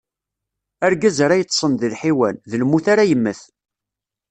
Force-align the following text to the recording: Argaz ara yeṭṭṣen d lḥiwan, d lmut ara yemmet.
Argaz 0.85 1.17
ara 1.25 1.39
yeṭṭṣen 1.39 1.73
d 1.81 1.83
lḥiwan, 1.93 2.35
d 2.49 2.51
lmut 2.61 2.85
ara 2.93 3.09
yemmet. 3.09 3.41